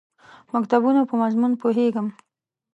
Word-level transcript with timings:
مکتوبونو 0.53 1.01
په 1.09 1.15
مضمون 1.21 1.51
پوهېږم. 1.61 2.07